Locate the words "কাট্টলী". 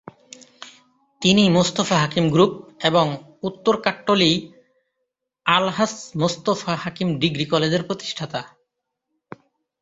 3.81-4.31